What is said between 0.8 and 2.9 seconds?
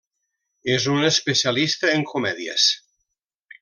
un especialista en comèdies.